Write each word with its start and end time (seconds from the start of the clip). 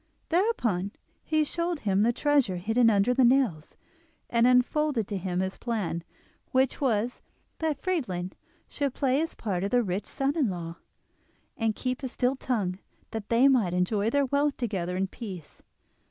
Thereupon 0.29 0.93
he 1.21 1.43
showed 1.43 1.81
him 1.81 2.01
the 2.01 2.11
treasure 2.11 2.55
hidden 2.55 2.89
under 2.89 3.13
the 3.13 3.23
nails, 3.23 3.77
and 4.31 4.47
unfolded 4.47 5.07
to 5.09 5.17
him 5.19 5.41
his 5.41 5.57
plan, 5.59 6.03
which 6.51 6.81
was 6.81 7.21
that 7.59 7.79
Friedlin 7.83 8.31
should 8.67 8.95
play 8.95 9.23
the 9.23 9.35
part 9.35 9.63
of 9.63 9.69
the 9.69 9.83
rich 9.83 10.07
son 10.07 10.35
in 10.35 10.49
law, 10.49 10.77
and 11.55 11.75
keep 11.75 12.01
a 12.01 12.07
still 12.07 12.35
tongue, 12.35 12.79
that 13.11 13.29
they 13.29 13.47
might 13.47 13.75
enjoy 13.75 14.09
their 14.09 14.25
wealth 14.25 14.57
together 14.57 14.97
in 14.97 15.05
peace. 15.05 15.61